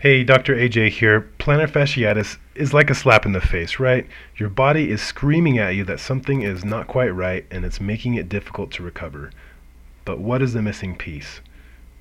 [0.00, 0.56] Hey, Dr.
[0.56, 1.28] AJ here.
[1.38, 4.06] Plantar fasciitis is like a slap in the face, right?
[4.34, 8.14] Your body is screaming at you that something is not quite right and it's making
[8.14, 9.30] it difficult to recover.
[10.06, 11.42] But what is the missing piece?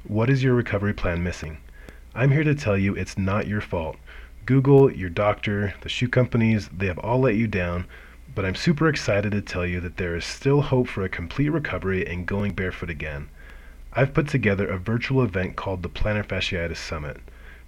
[0.05, 1.57] What is your recovery plan missing?
[2.15, 3.97] I'm here to tell you it's not your fault.
[4.45, 7.85] Google, your doctor, the shoe companies, they have all let you down,
[8.33, 11.49] but I'm super excited to tell you that there is still hope for a complete
[11.49, 13.27] recovery and going barefoot again.
[13.91, 17.17] I've put together a virtual event called the Plantar Fasciitis Summit.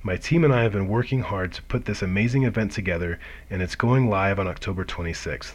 [0.03, 3.19] My team and I have been working hard to put this amazing event together,
[3.51, 5.53] and it's going live on October 26th.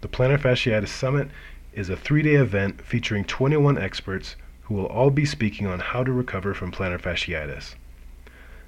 [0.00, 1.28] The Plantar Fasciitis Summit
[1.72, 6.02] is a three day event featuring 21 experts who will all be speaking on how
[6.02, 7.76] to recover from plantar fasciitis.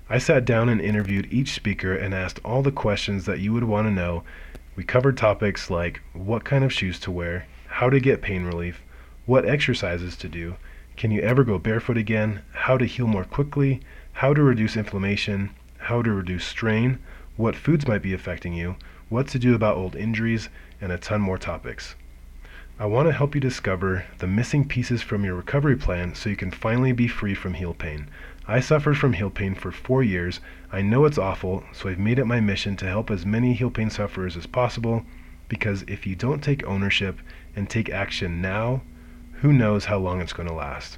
[0.08, 3.64] I sat down and interviewed each speaker and asked all the questions that you would
[3.64, 4.22] want to know.
[4.76, 8.80] We covered topics like what kind of shoes to wear, how to get pain relief,
[9.24, 10.54] what exercises to do,
[10.96, 13.80] can you ever go barefoot again, how to heal more quickly,
[14.20, 16.98] how to reduce inflammation, how to reduce strain,
[17.36, 18.74] what foods might be affecting you,
[19.10, 20.48] what to do about old injuries,
[20.80, 21.94] and a ton more topics.
[22.78, 26.36] I want to help you discover the missing pieces from your recovery plan so you
[26.36, 28.08] can finally be free from heel pain.
[28.48, 30.40] I suffered from heel pain for four years.
[30.72, 33.70] I know it's awful, so I've made it my mission to help as many heel
[33.70, 35.04] pain sufferers as possible
[35.46, 37.18] because if you don't take ownership
[37.54, 38.80] and take action now,
[39.42, 40.96] who knows how long it's going to last.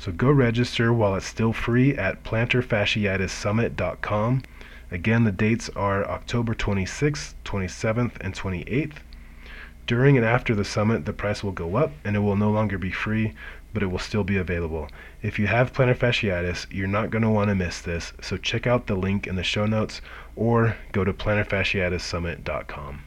[0.00, 4.42] So go register while it's still free at plantarfasciitissummit.com.
[4.90, 8.94] Again, the dates are October 26th, 27th, and 28th.
[9.86, 12.78] During and after the summit, the price will go up and it will no longer
[12.78, 13.34] be free,
[13.74, 14.88] but it will still be available.
[15.20, 18.66] If you have plantar fasciitis, you're not going to want to miss this, so check
[18.66, 20.00] out the link in the show notes
[20.34, 23.02] or go to plantarfasciitissummit.com.